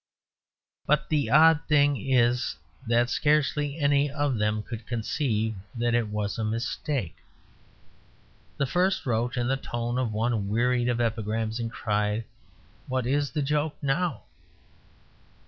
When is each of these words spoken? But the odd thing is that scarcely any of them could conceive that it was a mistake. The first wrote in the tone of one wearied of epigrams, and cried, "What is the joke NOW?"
But 0.87 1.09
the 1.09 1.29
odd 1.29 1.61
thing 1.67 1.95
is 1.95 2.55
that 2.87 3.11
scarcely 3.11 3.77
any 3.77 4.09
of 4.09 4.39
them 4.39 4.63
could 4.63 4.87
conceive 4.87 5.53
that 5.75 5.93
it 5.93 6.07
was 6.07 6.39
a 6.39 6.43
mistake. 6.43 7.17
The 8.57 8.65
first 8.65 9.05
wrote 9.05 9.37
in 9.37 9.47
the 9.47 9.57
tone 9.57 9.99
of 9.99 10.11
one 10.11 10.49
wearied 10.49 10.89
of 10.89 10.99
epigrams, 10.99 11.59
and 11.59 11.71
cried, 11.71 12.23
"What 12.87 13.05
is 13.05 13.29
the 13.29 13.43
joke 13.43 13.75
NOW?" 13.83 14.23